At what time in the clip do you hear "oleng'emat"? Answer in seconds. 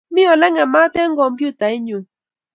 0.33-0.93